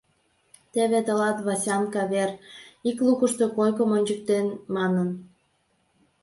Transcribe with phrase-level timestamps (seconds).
[0.73, 2.29] «Теве тылат, Васянка, вер!—
[2.89, 5.09] ик лукышто койкым ончыктен манын.